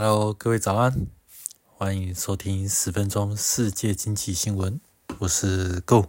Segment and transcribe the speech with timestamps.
[0.00, 1.08] Hello，各位早安，
[1.64, 4.80] 欢迎收听十分钟世界经济新闻，
[5.18, 6.06] 我是 Go。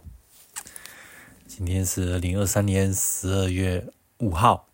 [1.48, 4.68] 今天是二零二三年十二月五号。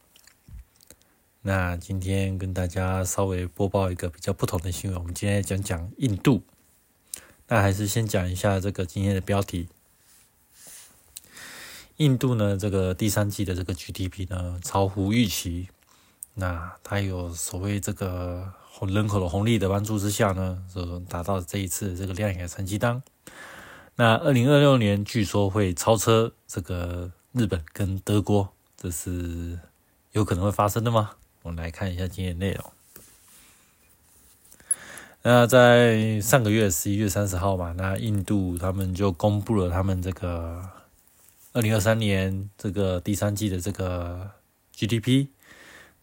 [1.40, 6.42] 那今天跟大家稍微播报一个比较不同的新闻，我们今天讲讲印度。
[7.48, 9.70] 那还是先讲一下这个今天的标题。
[11.96, 15.70] 印度呢，这个第三季的这个 GDP 呢，超乎预期。
[16.34, 18.52] 那它有所谓这个
[18.84, 23.02] 人口的红利的帮助之下呢，就达到这一次这个亮眼的成绩单。
[23.94, 29.58] 那二零二六年据说会超车这个日本跟德国，这是
[30.12, 31.12] 有可能会发生的吗？
[31.42, 32.64] 我们来看一下今天内容。
[35.22, 40.62] 那在上个月十一月三十号嘛，那印度他们就公布了他们这个
[41.52, 44.30] 二零二三年这个第三季的这个
[44.76, 45.28] GDP。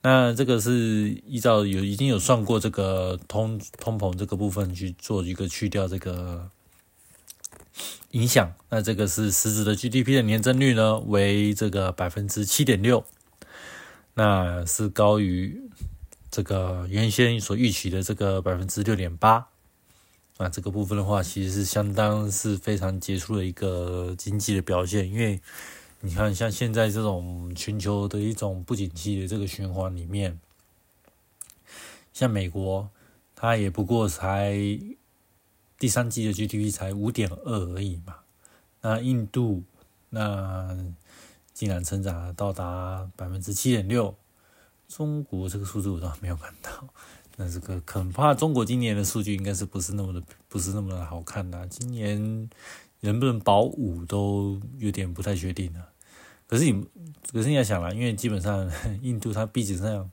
[0.06, 6.50] 那这个是依照有已经有算过这个通通膨这个部分去做一个去掉这个
[8.12, 8.54] 影响。
[8.68, 13.06] 那这个是实质的 GDP 的年增率呢为这个百分之七点六，
[14.16, 15.70] 那是高于
[16.30, 19.48] 这个原先所预期的这个百分之六点八。
[20.38, 25.40] 那这个部分的话，其实是相当是非常杰出的一个经济的表现，因为。
[26.06, 30.38] 你看，像现在这种全球的一种不景气的这个循环里面，
[32.12, 32.90] 像美国，
[33.34, 34.54] 它也不过才
[35.80, 38.18] 第三季的 GDP 才五点二而已嘛。
[38.82, 39.64] 那印度
[40.10, 40.78] 那
[41.54, 44.14] 竟然成长到达百分之七点六，
[44.90, 46.70] 中国这个数字我倒没有看到。
[47.38, 52.50] 那这个恐怕中国今年的数据应该是不是那么的不是那么的好看的，今年
[53.00, 55.92] 能不能保五都有点不太确定了。
[56.54, 56.86] 可是你，
[57.32, 58.70] 可是你要想了，因为基本上
[59.02, 60.08] 印度它毕竟这样，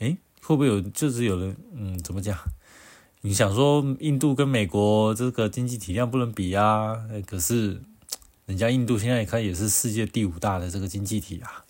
[0.00, 2.36] 诶，会不会有就是有人，嗯，怎么讲？
[3.20, 6.96] 你想说印度跟美国这个经济体量不能比啊？
[7.24, 7.80] 可是
[8.46, 11.64] 人家印度现在看也是世界第五大的这个经济体啊，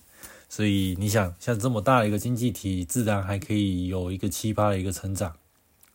[0.48, 5.36] 所以你想像这么大的一个经济体，自然还可以有一个奇葩的一个成长，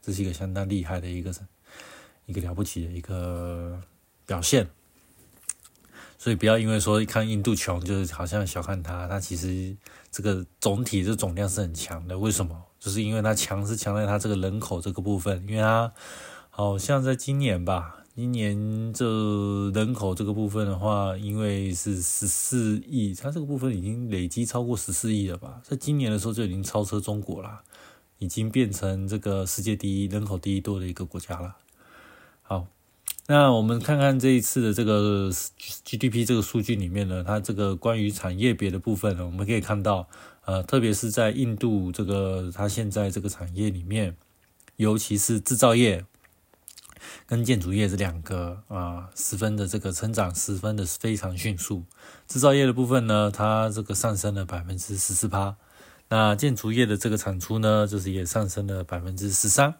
[0.03, 1.33] 这是一个相当厉害的一个
[2.27, 3.81] 一个了不起的一个
[4.27, 4.67] 表现。
[6.17, 9.07] 所以不要因为说看印度穷，就是好像小看它。
[9.07, 9.75] 它其实
[10.11, 12.17] 这个总体这总量是很强的。
[12.17, 12.63] 为什么？
[12.79, 15.45] 就是因为它强是强在它这个人口这个部分。
[15.47, 15.93] 因为它
[16.49, 19.05] 好像在今年吧，今年这
[19.75, 25.61] 人口这个部分的话，因为是十四亿，它这个部分已经累积超过十四亿了吧？
[25.63, 27.61] 在今年的时候就已经超车中国了，
[28.17, 31.55] 已经变成这个世界第一人口第一多的一个国家了。
[33.29, 35.29] 那我们看看这一次的这个
[35.83, 40.07] GDP 这个数据里面呢，它这个关于产业别的部分呢，我们可以看到，
[40.45, 44.15] 呃，特别是在印度这个它现在这个产业里面，
[44.77, 46.05] 尤其是制造业
[47.25, 51.83] 跟建筑业这两个啊，十分的这个成长十分的非常迅速。
[52.27, 55.57] 制造业的部分呢，它这个上升了百分之十四趴，
[56.07, 59.75] 那建筑业的这个产出呢，就是也上升了百分之十三，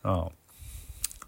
[0.00, 0.28] 啊。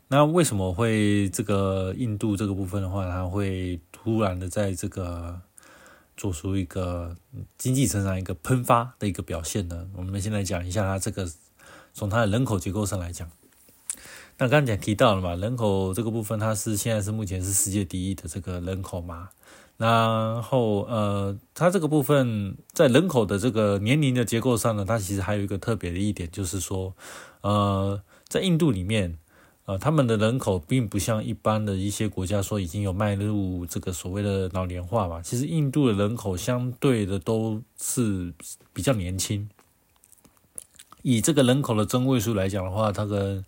[0.09, 5.41] 那为什么会这个印度这个部分的话，它会突然的在这个
[6.17, 7.17] 做出一个
[7.59, 9.89] 经济成长一个喷发的一个表现呢？
[9.97, 11.28] 我们先来讲一下它这个
[11.93, 13.28] 从它的人口结构上来讲。
[14.39, 19.31] 那刚才提到了嘛，人口这个部分它是现在是目前是世界第一的这个人口嘛。
[19.77, 26.95] 然后呃，它这个部分在人口的这个年龄的结构上呢，它其实还有一个特别的一点，就是说
[27.41, 29.19] 呃，在印度里面。
[29.66, 35.21] 呃，他们的人口并不像一般的一些国家说已经有迈入这个所谓的老年化嘛。
[35.21, 38.32] 其实印度的人口相对的都是
[38.72, 39.50] 比较年轻。
[41.03, 43.43] 以这个人口的中位数来讲的话，它的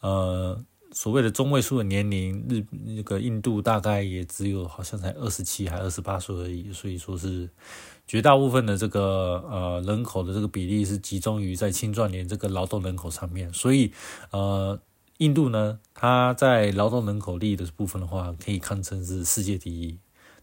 [0.00, 6.70] 呃所谓的中位数的年龄，日那个印度大概也只有好像才二十七还二十八岁而已。
[6.74, 7.48] 所以说是
[8.06, 13.50] 绝大部分的这个呃人口的这个比例是集中于在青壮年这个劳动人口上面。
[13.54, 13.90] 所以
[14.30, 14.78] 呃。
[15.18, 19.98] 印度呢，它在劳动人口力的部分的话，可以堪称是世界第一。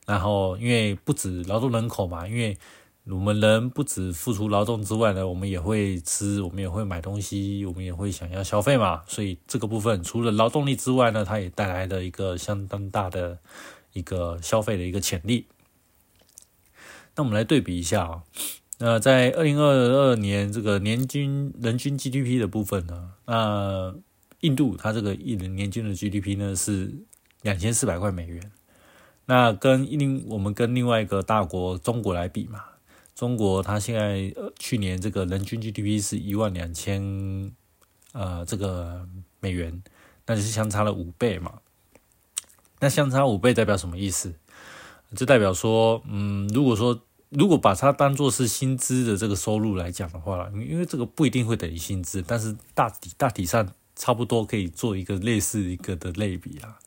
[0.06, 2.58] 然后，因为不止劳动人口嘛，因为
[3.06, 9.02] 我们人不止付出劳动之外呢，我们也会吃，我们也会买东西，我们也会想要消费嘛。
[9.08, 13.40] 所以这个部分除了劳动力之外呢，它也带来了一个相当大的
[13.94, 15.48] 一个消费的一个潜力。
[17.16, 18.24] 那我们来对比一下啊，
[18.80, 23.94] 那在二零二二年这个年均人均 GDP 的部分呢，那
[24.42, 26.94] 印度它这个一人年均的 GDP 呢是
[27.42, 28.52] 两千四百块美元，
[29.26, 32.64] 那跟另我们跟另外一个大国中国来比嘛，
[33.16, 37.52] 中国它现在呃去年这个人均 GDP 是一万两千
[38.14, 39.08] 呃这个
[39.40, 39.82] 美元，
[40.26, 41.60] 那就是相差了五倍嘛。
[42.80, 44.34] 那相差五倍代表什么意思？
[45.16, 47.00] 就代表说，嗯，如果说
[47.30, 53.72] 如果把它当做是薪资的这个收入来讲的话，因为这个不一定会等于薪资，但是大体大体上
[54.02, 56.80] 差不多可以做一个类似一个的类比啊。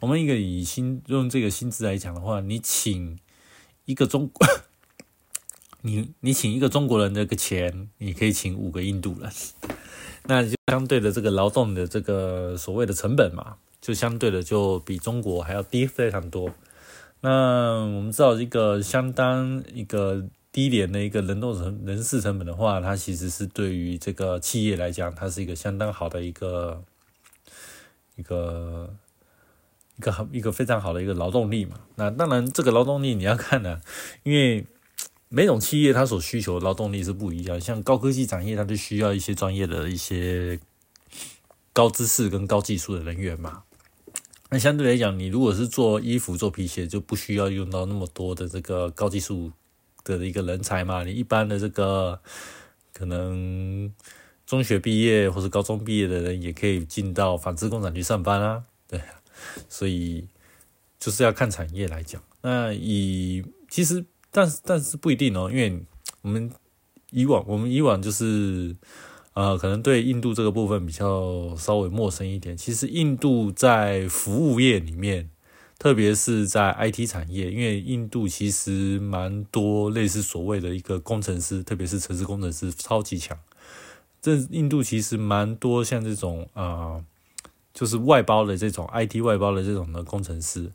[0.00, 3.18] 我们一个以薪用这个薪资来讲的话，你请
[3.86, 4.30] 一个中，
[5.80, 9.32] 你你请一个中国人的个钱，你可以请五个印度人，
[10.24, 16.50] 那就相对的这个劳动的这个所谓的成本嘛，就相对的就比中国还要低非常多。
[17.22, 26.82] 那我们知道一个相当一个低廉的一个人动成人事成本的话，它其实是对于这个企业来讲，它是一个相当好的一个
[28.16, 28.92] 一个。
[29.96, 33.80] 一个一个非常好的一个劳动力嘛，那当然这个劳动力你要看呢，
[34.22, 34.64] 因为
[35.28, 40.60] 每种企业它所需求的劳动力是不一样，像高科技产业它就需要一些专业的一些
[41.72, 43.64] 高知识跟高技术的人员嘛。
[44.50, 49.50] 那相对来讲，你如果是做衣服做皮鞋，就不需要用到那么多的这个高技术
[50.16, 51.02] 的一个人才嘛。
[51.02, 52.20] 你一般的这个
[52.94, 53.92] 可能
[54.46, 59.00] 中学毕业或者高中毕业的人也可以进到纺织工厂去上班啊，对。
[59.68, 60.26] 所以
[60.98, 65.80] 就是要看产业来讲，那以其实，但是但是不一定哦，因为
[66.22, 66.50] 我们
[67.10, 68.74] 以往我们以往就是
[69.34, 72.56] 呃，可能对印度这个部分比较稍微陌生一点。
[72.56, 75.30] 其实印度在服务业里面，
[75.78, 83.38] 特别是在 IT 产业，因为印度其实蛮多类似所谓的一个工程师，特别是城市工程师超级强。
[84.20, 87.04] 这印度其实蛮多像这种啊。
[87.74, 90.68] 就是外包的这种 IT 外包的这种的工程师，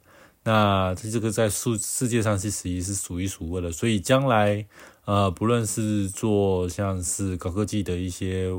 [0.46, 4.66] 那这个在世世界上是实际是数一数二的，所以将来
[5.04, 8.50] 呃，不论是做像是高科技的一些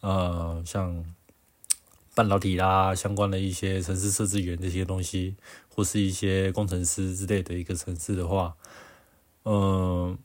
[0.00, 1.04] 呃，像
[2.16, 5.36] 半导体啦相关的一些城市设置员这些东西，
[5.68, 8.54] 或是一些工程师之类的一个城市的话，
[9.44, 10.16] 嗯，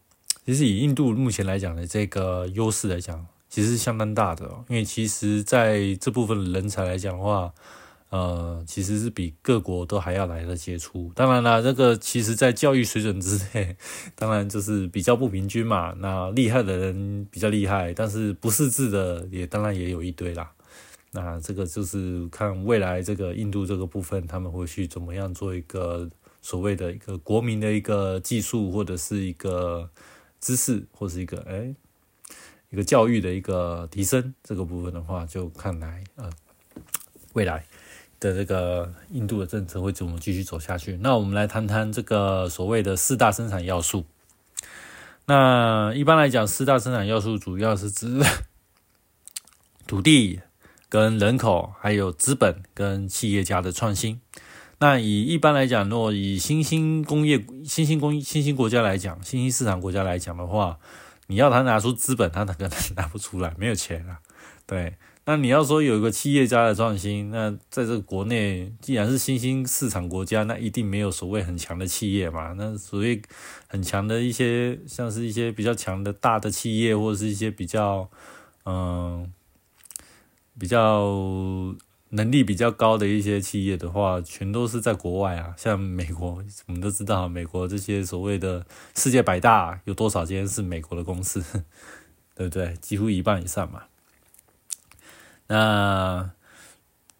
[0.45, 3.27] 其实以印度目前来讲的这个优势来讲。
[3.49, 7.53] 其实相当大的，因为其实在这部分人才来讲的话，
[8.07, 11.11] 呃，其实是比各国都还要来的杰出。
[11.13, 13.75] 当然了，这个其实在教育水准之内，
[14.15, 15.93] 当然就是比较不平均嘛。
[15.97, 20.49] 那厉害的人比较厉害，但是不识字的也当然也有一堆啦。
[21.11, 26.09] 那这个就是看未来这个印度这个部分，他们会去怎么样做一个
[26.41, 29.89] 所谓的一个国民的一个技术，或者是一个
[30.39, 31.75] 知识，或是一个哎。
[32.73, 36.29] 一个教育的一个提升，这个部分的话，就看来呃，
[37.33, 37.65] 未来
[38.17, 40.95] 的这个印度的政策会怎么继续走下去。
[41.01, 44.05] 那我们来谈谈这个所谓的四大生产要素。
[45.25, 48.21] 那一般来讲，四大生产要素主要是指
[49.85, 50.39] 土地、
[50.91, 54.19] 跟人口，还有资本跟企业家的创新。
[54.77, 60.77] 那以一般来讲，若以新兴工业、新兴工、新兴国家来讲，新兴市场国家来讲的话。
[61.27, 64.19] 你要他拿出资本，他可能拿不出来，没有钱啊。
[64.67, 72.51] 对，那你要说有一个企业家的创新，那在这个国内，既然是新兴市场国家，那一定没有所谓很强的企业嘛。
[72.57, 73.21] 那所谓
[73.69, 78.09] 很强的一些，像是一些比较强的大的企业，或者是一些比较，
[78.65, 79.31] 嗯，
[80.59, 81.75] 比较。
[82.13, 85.55] 能力比较高的一些企业的话，全都是在国外啊。
[85.57, 91.41] 像美国，我们都知道，美国这些所谓的世界百大，有多少间是美国的公司，
[92.35, 92.75] 对不对？
[92.81, 93.83] 几乎一半以上嘛。
[95.47, 96.31] 那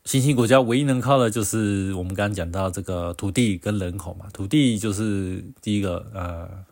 [0.03, 4.25] 新兴国家唯一能靠的就是我们刚刚讲到这个土地跟人口嘛。
[4.33, 6.65] 土地就是第一个，呃。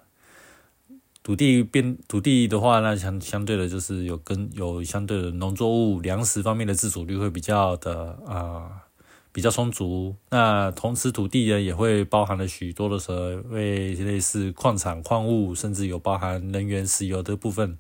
[1.21, 8.83] 土地变土地的话，那相相对的，就是有跟有相对的农作物粮食方面的自主率会比较的啊
[9.31, 10.15] 比较充足。
[10.31, 17.77] 那同时土地呢也会包含了许多的所谓类似矿产矿物，甚至有包含能源石油的部分。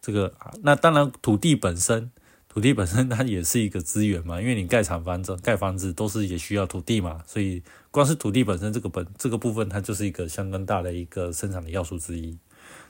[0.00, 2.10] 这个那当然土地本身，
[2.48, 12.36] 土地本身它也是一个资源嘛，因为你盖厂房子、盖房子都是也需要土地嘛，所以光是土地本身这个本这个部分，它就是一个相当大的一个生产的要素之一。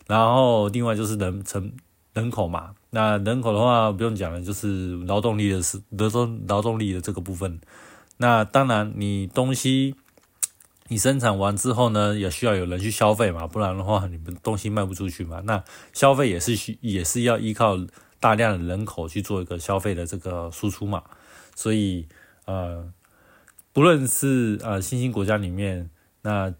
[0.06, 1.72] 然后另外就是人成
[2.14, 7.60] 人口嘛，那人口的话不用讲了，就是劳动力的是劳动劳动力的这个部分。
[8.18, 9.94] 那当然你东西
[10.88, 15.42] 你生产完之后呢，也需要有人去消费嘛，不然的话你们东西卖不出去嘛。
[15.44, 17.76] 那消费也是需也是要依靠
[18.20, 21.02] 大量的人口去做一个消费的这个输出嘛。
[21.54, 22.06] 所以
[22.44, 22.92] 呃，
[23.72, 25.90] 不论是呃新兴国家里面
[26.22, 26.54] 那。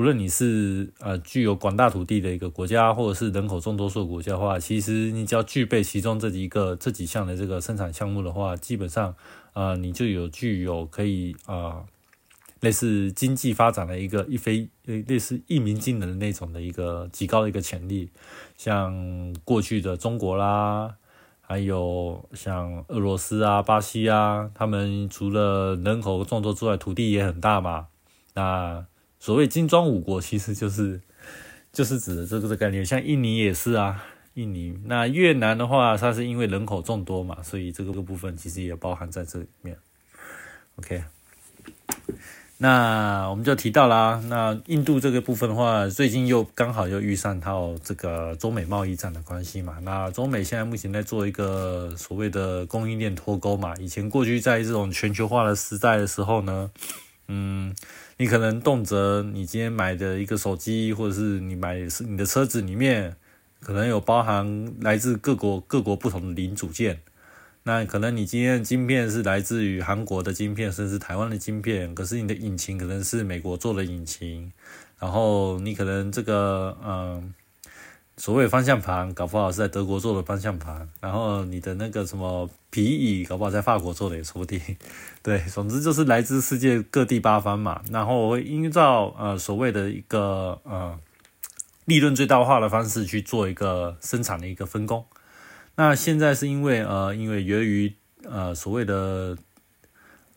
[0.00, 9.14] 不不论你是呃具有广大土地的一个国家，或者是人口众多数国家的话，其实你只要具备其中这几个这几项的这个生产项目的话，基本上
[9.52, 11.84] 呃你就有具有可以啊。
[12.60, 18.08] 类似经济发展的一个一飞类似一鸣惊人的那种的一个极高的一个潜力，
[18.56, 20.94] 像过去的中国啦，
[21.42, 27.88] 还有像俄罗斯啊、巴西啊，他们除了人口众多之外，土地也很大嘛。
[28.32, 28.86] 那
[29.20, 31.00] 所谓金砖五国，其实就是
[31.72, 32.84] 就是指的这个的概念。
[32.84, 34.02] 像印尼也是啊，
[34.34, 39.76] 印尼那越南的话，它是因为人口众多嘛，所以这个部分其实也包含在这里面。
[40.76, 41.04] OK。
[42.62, 49.78] 那我们就提到啦，那印度这个部分的话，最近又刚好又遇上到这个中美贸易战的关系嘛。
[49.82, 53.74] 那中美现在目前在做一个所谓的供应链脱钩嘛。
[53.76, 56.70] 以前过去在这种全球化的时代的时候呢，
[57.32, 57.72] 嗯，
[58.16, 63.14] 你可能动辄你今天买的一个手机，或者是你买是你的车子里面，
[63.60, 67.00] 可能有包含来自各国各国不同的零组件。
[67.62, 74.50] 那可能你今天的晶片是来自于韩国的晶片，甚至台湾的晶片，可是你的引擎可能是美国做的引擎，
[74.98, 77.32] 然后你可能这个嗯，
[78.20, 84.60] 所谓方向盘搞不好是在德国做的方向盘，然后你的那个什么皮椅搞不好在法国做的也说不定，
[85.24, 91.00] 对，总之就是来自世界各地八方嘛，然后我会依照呃所谓的一个呃
[91.86, 95.02] 利润最大化的方式去做一个生产的一个分工。
[95.76, 97.90] 那现在是因为呃，因为由于
[98.24, 99.34] 呃所谓的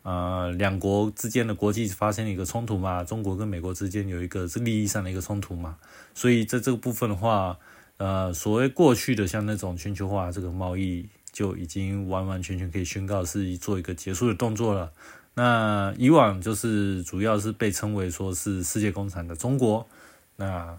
[0.03, 5.75] 呃两国之间的国际发生了一个冲突嘛，中国跟美国之间有一个是利益上的一个冲突嘛，
[6.15, 7.57] 所以在这个部分的话，
[7.97, 14.91] 呃，所谓过去的像那种全球化这个贸易就已经完完全全可以宣告是做一个结束的动作了。
[15.35, 19.88] 那以往就是主要是被称为说是世界工厂的中国，
[20.35, 20.77] 那。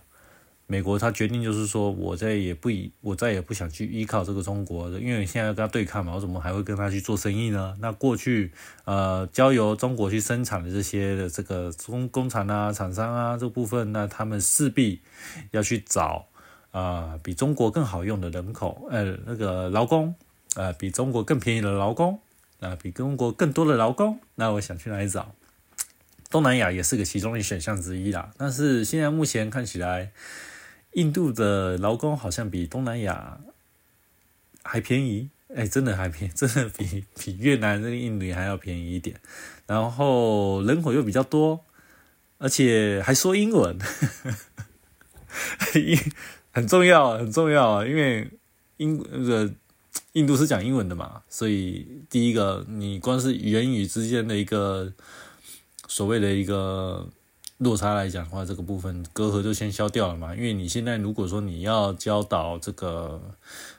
[0.66, 7.76] 美国他决定就是说，我再也不以我再也不想去依靠这个中国，因为现在要跟他对抗嘛，我怎么还会跟他去做生意呢？
[7.80, 8.50] 那过去
[8.86, 15.02] 呃交由中国去生产的这些的这个工工厂啊、厂商啊这部分，那他们势必
[15.50, 16.28] 要去找
[16.74, 20.14] 啊比中国更好用的人口，呃那个劳工，
[20.56, 22.18] 呃比中国更便宜的劳工，
[22.60, 25.34] 啊比中国更多的劳工，那我想去哪里找？
[26.28, 28.32] 东南亚也是个其中的选项之一啦。
[28.36, 30.10] 但是现在目前看起来。
[30.94, 33.40] 印度的劳工好像比东南亚
[34.62, 39.20] 还便宜，哎，真的还便，真的比比越南跟印尼还要便宜一点。
[39.66, 41.64] 然后人口又比较多，
[42.38, 43.76] 而且还说英文，
[45.74, 45.98] 英
[46.54, 47.84] 很重要，很重要！
[47.84, 48.26] 因为
[48.78, 49.52] 英那个
[50.12, 54.90] 印度是讲英文的嘛，所以第一个，你光是语言语之间的一个
[55.86, 57.06] 所谓的一个。
[57.58, 60.34] 落差来讲的话，这个部分隔阂就先消掉了嘛。
[60.34, 63.22] 因为你现在如果说你要教导这个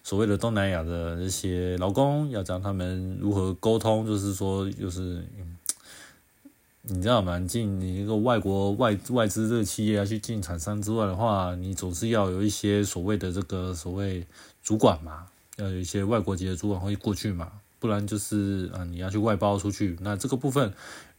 [0.02, 5.22] 所谓的东南亚的这些劳工，要教他们如何沟通，就是说，就是
[6.88, 7.40] 你知道吗？
[7.40, 14.26] 进你一个外国外外资这个企业要去进厂商之外的话，你总是要有一些所谓的这个所谓
[14.64, 15.26] 主管嘛，
[15.58, 20.74] 要有一些外国籍的主管会过去嘛，不然就是啊，你要去外包出去，那这个部分。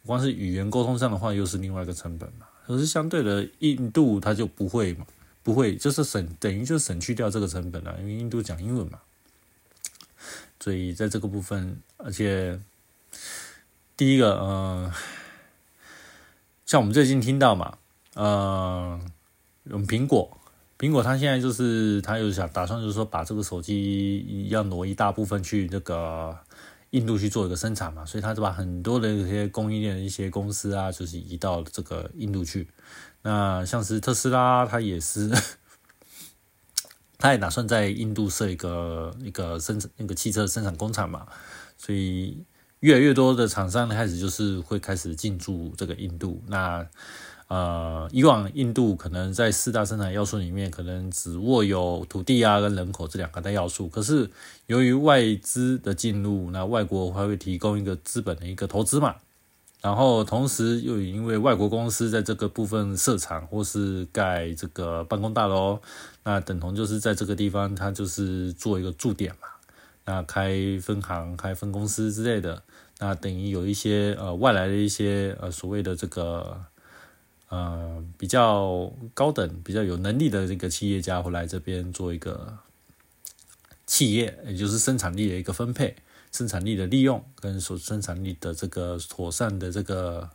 [0.05, 2.47] 光是语言沟通上的话，又是另外一个成本嘛。
[2.65, 5.05] 可是相对的，印度它就不会嘛，
[5.43, 9.01] 不会，就是省等于就省去掉这个成本了，因为印度讲英文嘛。
[10.61, 12.57] 所以在这个部分，而且
[13.97, 14.93] 第一个，嗯，
[16.67, 17.79] 像我们最近听到嘛，
[18.17, 19.01] 嗯，
[19.65, 20.39] 用苹果，
[20.79, 26.37] 苹果它现在就是它有想打算，就是说把这个手机要挪一大部分去那个。
[26.91, 32.69] 印度去做一个生产嘛，所以它就把很多的这些供应链的一些公司啊，就是移到这个印度去。
[33.23, 35.31] 那像是特斯拉，它也是，
[37.19, 41.27] 它也打算在印度设一个一个生产那个汽车生产工厂嘛。
[41.77, 42.45] 所以
[42.81, 46.43] 越来越多的厂商开始就是会开始进驻这个印度。
[46.49, 46.87] 那
[47.49, 53.87] 呃，以往印度可能在四大生产要素里面，可能只握有土地啊跟人口这两个大要素。
[53.89, 54.29] 可是
[54.67, 59.15] 由于外资的进入，那外国还会提供一个资本的一个投资嘛，
[59.81, 65.79] 然后同时又因为外国公司在这个部分设厂或是盖这个办公大楼，
[66.25, 69.47] 那等同就是在这个地方它就是做一个驻点嘛，
[70.07, 72.63] 那开分行、开分公司之类的，
[73.01, 76.65] 那等于有一些呃外来的一些呃所谓的这个。
[77.49, 82.59] 呃，比较高等、比较有能力的这个企业家会来这边做一个
[83.87, 85.95] 企业，也就是生产力的一个分配、
[86.33, 90.29] 生产力的利用跟所生产力的这个妥善的这个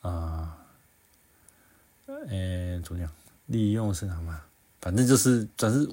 [0.00, 0.56] 啊
[2.06, 3.12] 呃，怎么讲？
[3.44, 4.40] 利用市场嘛，
[4.80, 5.86] 反正就是，总是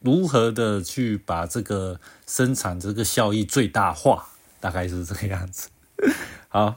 [0.00, 4.26] 如何的去把这个生产这个效益最大化，
[4.60, 5.68] 大概是这个样子。
[6.48, 6.74] 好，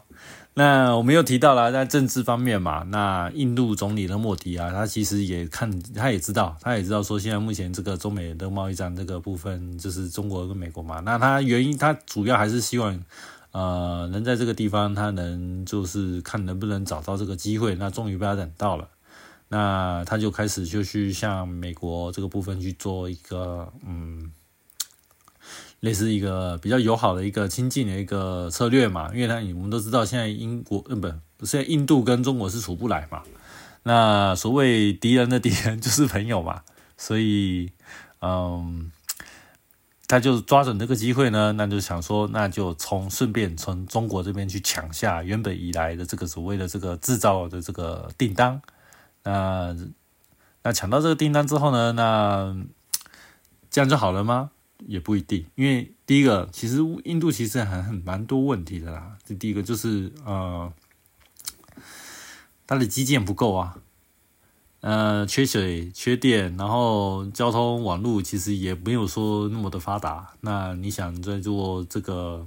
[0.53, 13.03] 那我们又提到了在政治方面嘛，那印度总理的莫迪啊，他其实也看，他也知道，他也知道说现在目前这个中美的贸易战这个部分，就是中国跟美国嘛，那他原因，他主要还是希望。
[13.53, 17.75] 呃，能在这个地方，他能就是看能不能找到这个机会。
[17.75, 18.87] 那终于被他等到了，
[19.53, 24.31] 那他就开始就去向美国这个部分去做一个嗯，
[25.81, 29.11] 类似一个比较友好的一个亲近的一个策略嘛。
[29.13, 31.07] 因为他我们都知道，现在英国呃不，
[31.45, 33.21] 现在印度跟中国是处不来嘛。
[33.83, 36.63] 那所谓敌人的敌人就是朋友嘛，
[36.97, 37.71] 所以
[38.21, 38.91] 嗯。
[40.05, 48.61] 他就抓准这个机会呢，那就想说，那就从顺便从中国这边去抢下原本以来的这个所谓的这个制造的这个订单。
[49.23, 49.75] 那
[50.63, 52.55] 那抢到这个订单之后呢，那
[53.69, 54.51] 这样就好了吗？
[54.85, 59.17] 也不一定，因为第一个，其实印度其实还很蛮多问题的啦。
[59.23, 60.73] 这第一个就是呃，
[62.67, 63.77] 它的基建不够啊。
[64.81, 70.33] 呃，缺水、缺电，然后交通网络其实也没有说那么的发达。
[70.41, 72.45] 那你想在做这个，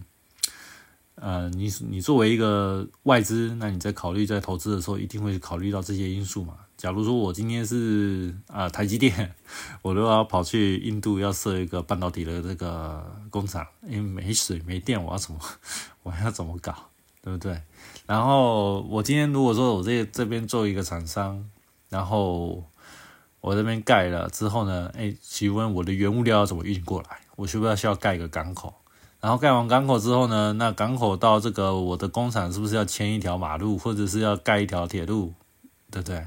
[1.15, 6.59] 呃，你你作为一个外资，那你在考虑在投资的时候，一定会考虑到这些因素嘛？
[6.77, 9.35] 假如说我今天是啊台积电，
[9.83, 15.41] 我都要跑去印度要设一个半导体的这个工厂，因为没水没电，我要怎么
[16.03, 16.75] 我要怎么搞，
[17.23, 17.61] 对不对？
[18.07, 21.49] 然后我今天如果说我这这边做一个厂商。
[21.89, 22.65] 然后
[23.41, 27.21] 我这边盖了之后呢，哎，请问我的原物料要怎么运过来？
[27.37, 28.75] 我需不需要盖一个港口？
[29.21, 35.33] 然后盖完港口之后呢，那港口到这个我的工厂是不是要牵一条马路，或者是要盖一条铁路，
[35.93, 36.27] 对不对？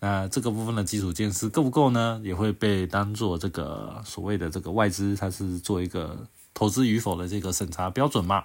[0.00, 2.20] 那这个部分的基础建设够不够呢？
[2.24, 8.44] 也会被当做这个所谓的这个外资，它是做一个投资与否的这个审查标准嘛？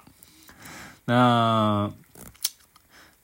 [1.06, 1.92] 那。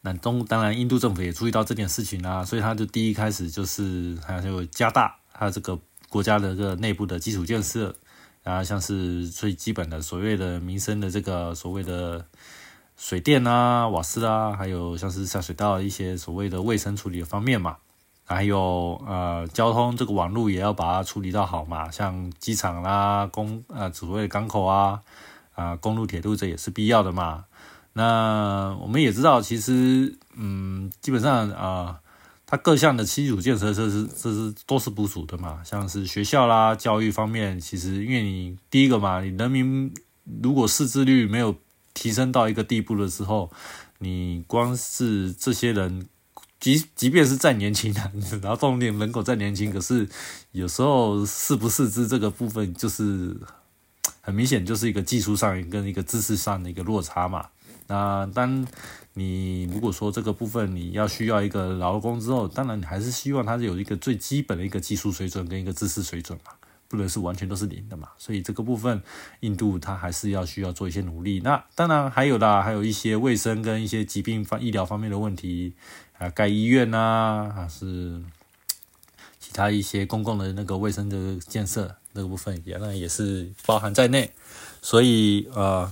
[0.02, 7.94] 那中当然，印度政府也注意到这件事情啊，所以他就第一开始就是他就加大他这个国家的这个内部的基础建设，
[8.42, 12.26] 然后像是最基本的所谓的民生的这个所谓的
[12.96, 17.76] 水电啊、瓦斯啊，还有像是下水道一些所谓的卫生处理的方面嘛，
[18.30, 25.02] 还有呃交通这个网络也要把它处理到好嘛，像机场啦、公呃所谓的港口啊、
[25.56, 27.46] 啊公路铁路这也是必要的嘛。
[27.94, 32.00] 那我们也知道，其实，嗯，基本上啊，
[32.46, 35.62] 它各项的基础建设设施，这是都是部署的嘛。
[35.64, 39.92] 像是学校啦、教育方面，其实因为你第一个嘛，你人民
[40.44, 41.56] 如果识字率没有
[41.94, 43.50] 提升到一个地步的时候，
[44.00, 46.08] 你光是这些人，
[46.60, 50.08] 即即便是再年轻的， 然后重点人口再年轻，可是
[50.52, 53.38] 有时候识不识字这个部分，就是
[54.22, 57.48] 很明显就是一个技术上跟一个知识上的一个落差嘛。
[57.90, 58.68] 那当
[59.14, 66.52] 你如果说这个部分你要需要一个劳工之后，当然你还是希望他有一个最基本的一个技术水准跟一个知识水准嘛，
[66.88, 68.10] 不能是完全都是零的嘛。
[68.18, 69.02] 所以这个部分，
[69.42, 71.40] 印度它还是要需要做一些努力。
[71.44, 75.74] 那当然还有啦，还有一些卫生跟一些疾病方医疗方面的问题
[76.18, 78.22] 啊，盖医院呐，还是
[79.40, 84.32] 其他一些公共的那个卫生的建设那个部分，也那也是包含在内。
[84.82, 85.92] 所以呃。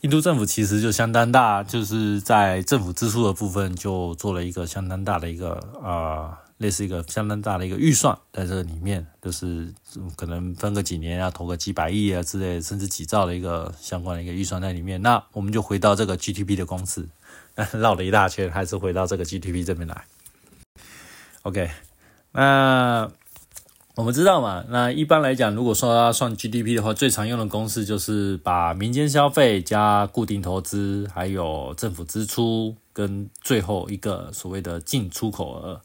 [0.00, 9.72] 印度政府其实就相当大，就是在政府支出的部分就做了一个相当大的一个啊，类似一个相当大的一个预算在这里面，就是
[10.16, 15.00] 可能分个几年要投个几百亿啊之类，甚至几兆的一个相关的一个预算在里面。
[15.02, 17.08] 那我们就回到这个 GDP 的公式，
[17.72, 20.04] 绕了一大圈，还是回到这个 GDP 这边来。
[21.42, 21.70] OK，
[22.32, 23.10] 那。
[23.96, 35.80] 我们知道嘛，那一般来讲，如果说要算 GDP 的话，最常用的公式就是把民间消费加固定投资，还有政府支出跟最后一个所谓的进出口额。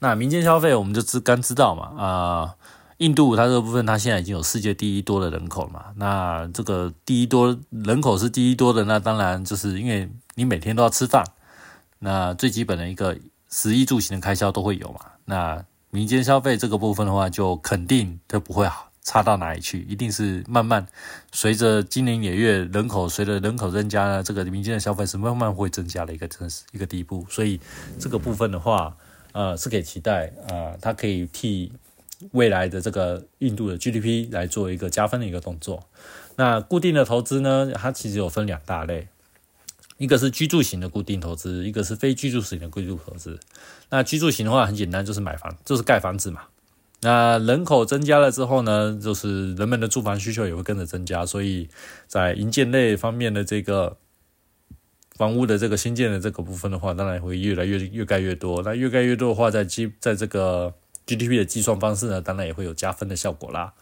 [0.00, 2.54] 那民间消费我们就知刚知道嘛，啊，
[2.98, 5.86] 印度它这个部分它现在已经有世界第一多的人口嘛。
[5.96, 11.24] 那这个第一多人口是第一多的，那当然就是因为你每天都要吃饭，
[11.98, 13.16] 那最基本的一个
[13.50, 15.00] 食衣住行的开销都会有嘛。
[15.24, 20.86] 那民间消费这个部分的话，就肯定都不会好差到哪里去，一定是慢慢
[21.32, 27.58] 随着今年也月人口随着人口增加呢，这个民间的消费是慢慢会增加的一个真实一个地步，所以
[27.98, 28.94] 这个部分的话，
[29.38, 31.70] 呃，是可以期待啊，它可以替
[32.32, 35.84] 未来的这个印度的 GDP 来做一个加分的一个动作。
[36.34, 39.06] 那固定的投资呢，它其实有分两大类，
[39.96, 43.38] 一个是居住型的固定投资，一个是非居住型的固定投资。
[43.90, 46.42] 那居住型的话很简单，就是买房，就是盖房子嘛。
[47.02, 51.68] 那人口增加了之后呢，就是人们的住房需求也会跟着增加，所以
[52.08, 53.96] 在营建类方面的这个
[55.18, 58.62] 房屋的这个新建的这个部分的话，当然会越来越越盖越多。
[58.62, 60.72] 那越盖越多的话，在基在这个
[61.06, 63.74] GDP 的计算方式呢，当然也会有加分的效果啦。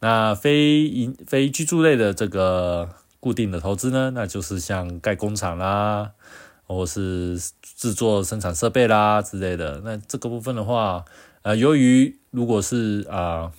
[0.00, 2.88] 那非营非居住类的这个
[3.20, 6.10] 固定的投资呢，那就是像盖工厂啦，
[6.66, 9.80] 或是制作生产设备啦之类的。
[9.84, 11.04] 那这个部分的话，
[11.42, 13.52] 呃，由于如果是啊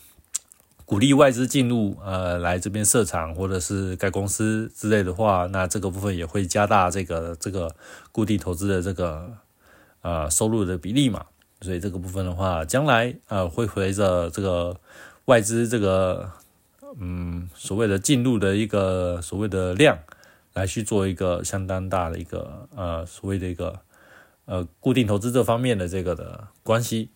[0.85, 7.73] 鼓励外资进入呃来这边设厂或者是盖公司之类的话，那这个部分也会加大这个这个
[8.11, 9.31] 固定投资的这个
[10.01, 11.25] 呃收入的比例嘛。
[11.61, 14.77] 所以这个部分的话，将来呃会随着这个
[15.25, 16.29] 外资这个
[16.99, 19.97] 嗯所谓的进入的一个所谓的量
[20.53, 23.79] 来去做一个相当大的一个呃所谓的一个
[24.43, 27.09] 呃固定投资这方面的这个的关系。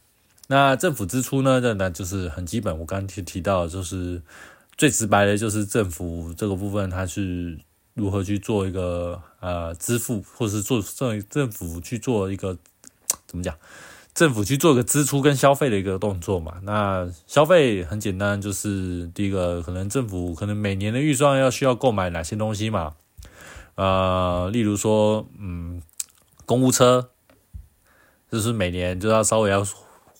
[0.49, 1.59] 那政府支出呢？
[1.59, 2.79] 那那就是很基本。
[2.79, 4.21] 我刚刚提提到，就是
[4.77, 7.59] 最直白的，就是政府这个部分，它是
[7.95, 12.57] 如何去做一个呃支付，或者是做政政府去做一个
[13.27, 13.53] 怎么讲？
[14.13, 16.59] 政府去做一个支出跟消费的一个动作嘛。
[16.63, 22.95] 那消费很简单，就是第一个，可能政府可能每年的预算要需要购买哪些东西嘛？
[23.75, 25.81] 呃，例如说，嗯，
[26.45, 27.09] 公务车，
[28.31, 29.67] 就是每年就要稍微要。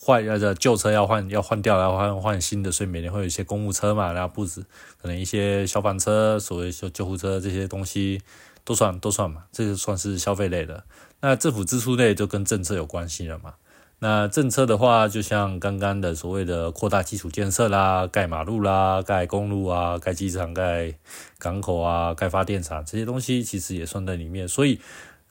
[0.08, 4.64] 换要的旧车要换要换掉，然后换换新的，所以每年会有一些公务车嘛，然后布置
[5.02, 8.22] 可能一些消防车、所谓救救护车这些东西
[8.64, 10.82] 都算都算嘛，这个算是消费类的。
[11.20, 13.52] 那政府支出类就跟政策有关系了嘛。
[13.98, 20.94] 那政策的话，就像刚刚的所谓的扩大基础建设啦、盖马路啦、盖公路啊、盖机场、盖
[21.38, 24.48] 港口啊、盖发电厂这些东西，其实也算在里面。
[24.48, 24.80] 所以，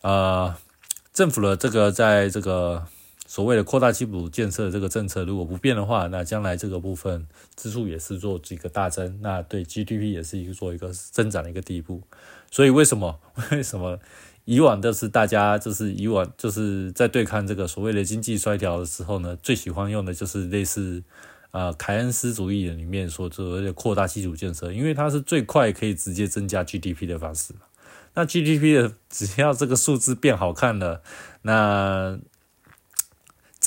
[0.04, 0.54] 呃，
[1.12, 2.86] 政府的这个在这个。
[3.28, 12.02] 所谓的扩大基础建设这个政策如果不变的话，那将来这个部分支出也是做这个大增，那对 GDP 也是一个做一个增长的一个地步。
[12.50, 13.20] 所以为什么
[13.52, 14.00] 为什么
[14.46, 21.04] 以往都是大家就是以往就是在对抗这个所谓的经济衰退的时候呢，最喜欢用的就是类似
[21.52, 27.54] 啊凯恩斯主义里面所谓的扩大基础建设，因为它是最快可以直接增加 GDP 的方式。
[28.14, 31.04] 那 GDP 的只要这个数字变好看了，
[31.42, 32.18] 那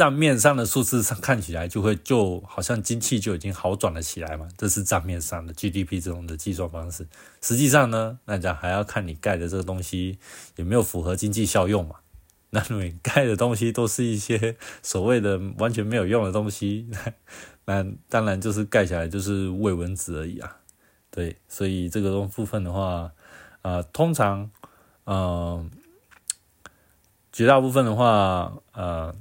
[0.00, 7.06] 账面上的数字上看起来就会就好像经济就已经好转了起来嘛，这是账面上的 GDP 这种的计算方式。
[7.42, 10.18] 实际上呢，那讲还要看你盖的这个东西
[10.56, 11.96] 有没有符合经济效用嘛。
[12.48, 16.88] 那你盖的东西都是一些所谓的完全没有用的东西，
[17.66, 20.56] 那当然就是盖起来就是喂蚊子而已啊。
[21.10, 23.12] 对，所以这个部分的话，
[23.60, 24.50] 啊，通常，
[25.04, 25.70] 嗯，
[27.30, 29.14] 绝大部分的话，呃。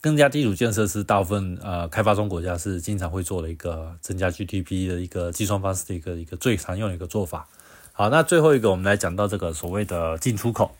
[0.00, 7.46] 更加基础建设是大部分呃开发中国家是经常会做的一个增加 GDP 的一个计算方式的一个一个最常用的一个做法。
[7.92, 10.74] 好，那最后一个我们来讲到这个所谓的进出口。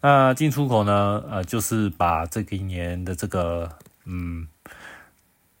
[0.00, 3.70] 那进出口呢，呃，就是把这一年的这个
[4.04, 4.48] 嗯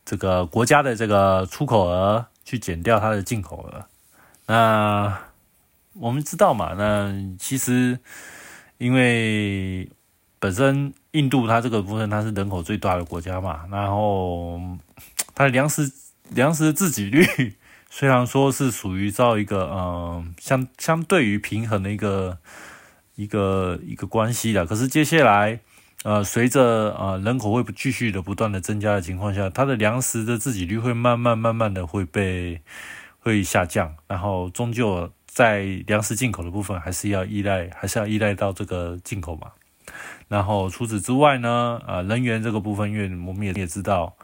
[0.04, 3.84] 这个国家的这个出口额去减掉它的进口额。
[4.46, 5.16] 那
[5.92, 7.98] 我们知道嘛，那其实
[8.78, 9.88] 因为
[10.42, 10.92] 本身。
[11.14, 14.58] 印度它这个部分它是人口最大的国家嘛，然后
[15.34, 15.92] 它的粮食
[16.30, 17.52] 粮食自给率
[17.90, 22.38] 虽然说是属于照一个嗯相相对于平衡的一个
[23.14, 25.60] 一个一个关系的，可是接下来
[26.02, 32.62] 呃随着呃人口会继续的不断的增加的情况下，它的粮食的自给率会慢慢慢慢的会被
[33.18, 39.48] 会下降，然后终究在粮食进口的部分还是要依赖还是要依赖到这个进口嘛。
[40.28, 44.16] 然后除此之外呢，呃，能源这个部分，因为我们也也知道，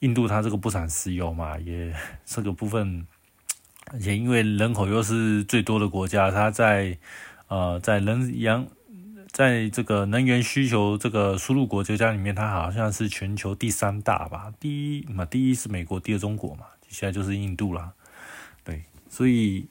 [0.00, 3.06] 印度它这个不产石油嘛，也这个部分，
[3.92, 6.98] 而且因为人口又是最多的国家，它在
[7.48, 8.66] 呃在能源
[9.30, 17.92] 在这个能源需求这个输入国家里面，它好像是全球第三大吧，第一嘛，第一是美国，第二中国嘛，接下来就是印度啦，
[18.62, 19.68] 对，所以。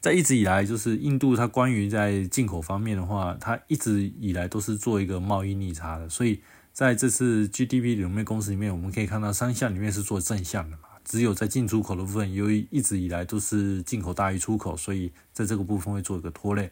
[0.00, 6.08] 在一直以来，就是印度它关于在进口方面的话，它一直以来都是做一个贸易逆差的。
[6.08, 6.40] 所以
[6.72, 10.82] 在这次 GDP 里面公司里面，我们可以看到三项里面是做正向的嘛。
[11.04, 16.70] 只有在进出口的部分，由于一直以来都是进口大于出口，所以在这个部分会做一个拖累。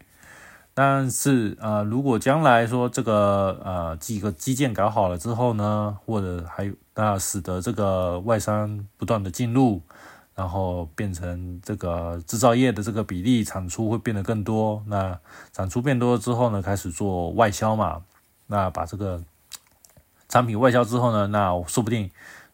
[0.74, 9.80] 但是呃，如果将来说这个呃几个基建搞好了之后呢，或者还有那使得这个外商不断的进入。
[10.36, 14.80] 然后变成这个制造业的这个比例产出会变得更多。
[14.86, 15.18] 那
[15.52, 18.04] 产出变多之后呢，开始做外销嘛。
[18.46, 19.20] 那把这个
[20.28, 22.08] 产品外销之后呢，那说不定，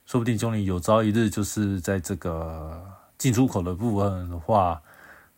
[0.06, 2.82] 说不定就你有朝一日就是在这个
[3.18, 4.80] 进出口的部分的话。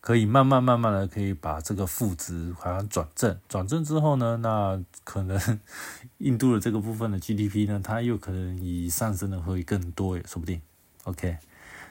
[0.04, 5.40] 可以慢慢慢慢的可以把这个负值好像转正，转正之后呢，那可能
[6.18, 10.60] 印度的这个部分的 GDP 呢，它又可能以上升的会更多也说不定。
[11.04, 11.38] OK，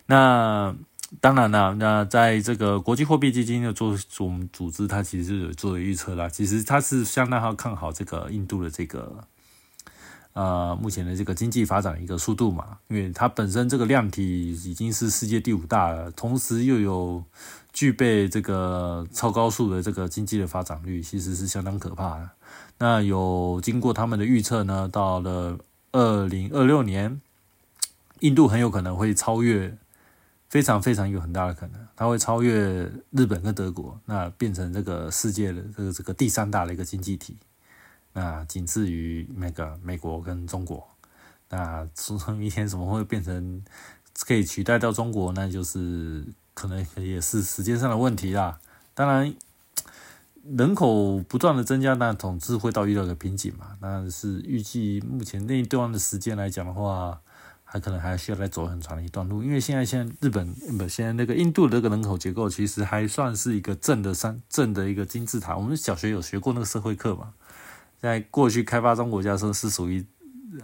[0.05, 0.75] 那
[1.19, 9.23] 当然了，那在这个国际货币基金的做总组织，它其实有做预测啦，其实它是相当好看好这个印度的这个
[10.33, 17.23] 呃目前的这个经济发展一个速度嘛，因为它本身这个量体已经是世界第五大了，同时又有。
[17.73, 22.29] 具备这个超高速的这个经济的发展率，其实是相当可怕的。
[22.77, 25.57] 那有经过他们的预测呢，到了
[25.91, 27.19] 二零二六年，
[28.19, 29.75] 印度很有可能会超越，
[30.53, 37.35] 非常非常有很大的可能，它会超越日本跟德国，那变成这个世界的这个这个第三大的一个经济体，
[38.13, 40.87] 那仅次于那个美国跟中国。
[41.49, 43.63] 那从明天怎么会变成
[44.27, 45.33] 可以取代到中国？
[45.33, 46.23] 那就是。
[46.55, 48.59] 可能也是时间上的问题啦。
[48.93, 49.33] 当然，
[50.55, 53.75] 人口不断的增加，那总是会到遇到一个瓶颈嘛。
[53.81, 57.19] 那是预计目前那一段的时间来讲的话，
[57.73, 59.41] 他可能还需要再走很长的一段路。
[59.41, 65.57] 因为现在现在日本不，现在那个印度的这个人口结构其实还算是一个正的三正的一个金字塔。
[65.57, 67.33] 我们小学有学过那个社会课嘛，
[67.99, 70.05] 在过去开发中国家的时候是属于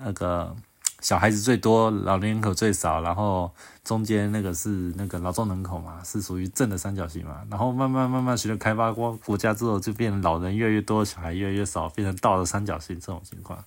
[0.03, 0.55] 那个。
[1.01, 3.49] 小孩子最多，老年人口最少，然后
[3.85, 7.37] 中间那个是那个劳动人口嘛，是属于正的三角形嘛。
[7.49, 13.63] 然后慢慢慢慢随着开发国国家之后，就变成老人越来越多，小孩越来越少，变成倒的三角形这种情况。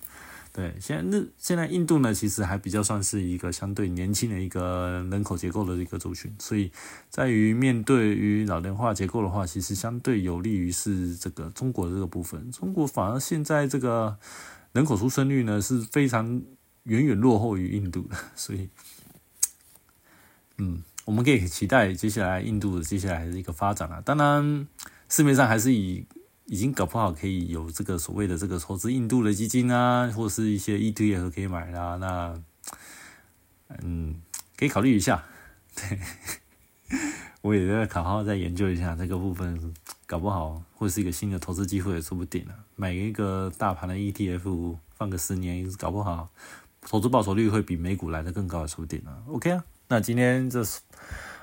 [0.53, 6.71] 对，现在日现在印度呢，其实还比较算是一个相对年轻的一个人口结构的一个族群，所以
[7.09, 12.51] 在于面对于老龄化结构的话，其实相对有利于是这个中国这个部分。
[12.51, 14.15] 中国反而现在这个
[14.71, 16.41] 人口出生率呢是非常。
[16.83, 18.67] 远远落后于印度的，所以，
[20.57, 24.01] 嗯，我们可以期待接下来印度的接下来的一个发展啊。
[24.01, 24.67] 当然，
[25.07, 26.05] 市面上还是以
[26.45, 31.95] 已经搞不好可以有这个所谓的这个投资印度的基金啊，或者是一些 ETF 可以买啦。
[31.95, 32.43] 那，
[33.81, 34.21] 嗯，
[34.57, 35.23] 可以考虑一下。
[35.75, 35.99] 对，
[37.41, 39.73] 我也在好好再研究一下这个部分，
[40.05, 42.53] 搞不好会是一个新的投资机会也说不定啊。
[42.75, 46.29] 买一个大盘的 ETF，放个十年，搞不好。
[46.81, 49.23] 投资报酬率会比美股来的更高也说不定啊。
[49.27, 50.81] OK 啊，那今天这是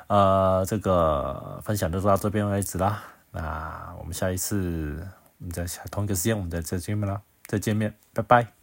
[0.08, 3.02] 呃这个分享就到这边为止啦。
[3.32, 5.06] 那我们下一次
[5.38, 8.59] 我们在同一个时间我们再再见面啦，再见面，拜拜。